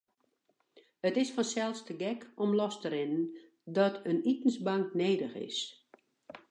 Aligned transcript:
It 1.09 1.15
is 1.23 1.31
fansels 1.35 1.79
te 1.89 1.93
gek 2.03 2.21
om 2.43 2.57
los 2.59 2.77
te 2.81 2.87
rinnen 2.95 3.29
dat 3.77 4.01
in 4.11 4.19
itensbank 4.33 4.87
nedich 5.03 5.35
is. 5.47 5.59